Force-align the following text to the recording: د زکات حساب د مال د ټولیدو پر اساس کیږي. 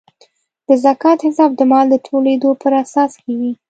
د 0.67 0.69
زکات 0.83 1.19
حساب 1.27 1.51
د 1.55 1.61
مال 1.71 1.85
د 1.91 1.95
ټولیدو 2.07 2.49
پر 2.61 2.71
اساس 2.83 3.11
کیږي. 3.23 3.51